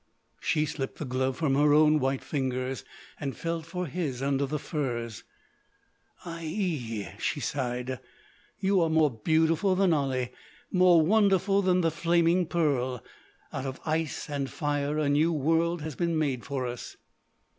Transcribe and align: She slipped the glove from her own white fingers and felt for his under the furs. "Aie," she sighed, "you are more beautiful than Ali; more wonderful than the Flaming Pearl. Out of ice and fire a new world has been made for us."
She 0.39 0.65
slipped 0.65 0.97
the 0.97 1.05
glove 1.05 1.37
from 1.37 1.53
her 1.53 1.75
own 1.75 1.99
white 1.99 2.23
fingers 2.23 2.83
and 3.19 3.37
felt 3.37 3.67
for 3.67 3.85
his 3.85 4.23
under 4.23 4.47
the 4.47 4.57
furs. 4.57 5.23
"Aie," 6.25 7.13
she 7.19 7.39
sighed, 7.39 7.99
"you 8.59 8.81
are 8.81 8.89
more 8.89 9.11
beautiful 9.11 9.75
than 9.75 9.93
Ali; 9.93 10.31
more 10.71 11.03
wonderful 11.03 11.61
than 11.61 11.81
the 11.81 11.91
Flaming 11.91 12.47
Pearl. 12.47 13.03
Out 13.53 13.67
of 13.67 13.79
ice 13.85 14.27
and 14.27 14.49
fire 14.49 14.97
a 14.97 15.07
new 15.07 15.31
world 15.31 15.83
has 15.83 15.93
been 15.95 16.17
made 16.17 16.45
for 16.45 16.65
us." 16.65 16.97